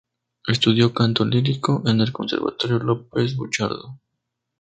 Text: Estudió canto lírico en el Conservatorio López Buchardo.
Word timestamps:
Estudió 0.47 0.95
canto 0.95 1.23
lírico 1.23 1.83
en 1.85 2.01
el 2.01 2.11
Conservatorio 2.11 2.79
López 2.79 3.35
Buchardo. 3.35 3.99